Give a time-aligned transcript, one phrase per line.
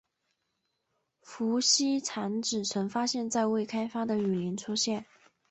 [1.23, 5.05] 孵溪蟾只曾发现在未开发的雨林出现。